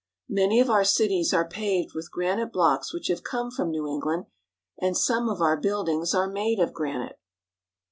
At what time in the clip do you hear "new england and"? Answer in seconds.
3.69-4.97